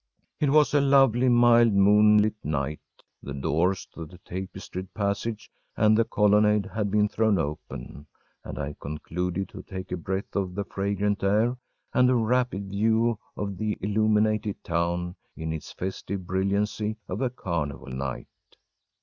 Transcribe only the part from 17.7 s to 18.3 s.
night.